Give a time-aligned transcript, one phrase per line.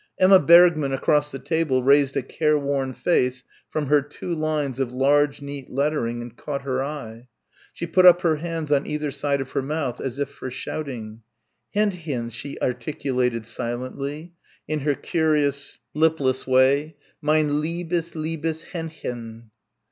[0.17, 5.43] Emma Bergmann across the table raised a careworn face from her two lines of large
[5.43, 7.27] neat lettering and caught her eye.
[7.71, 11.21] She put up her hands on either side of her mouth as if for shouting.
[11.75, 14.33] "Hendchen," she articulated silently,
[14.67, 19.51] in her curious lipless way, "mein liebes, liebes, Hendchen."